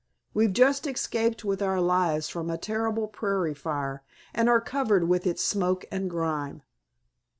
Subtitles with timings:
[0.33, 4.01] We've just escaped with our lives from a terrible prairie fire,
[4.33, 6.63] and are covered with its smoke and grime."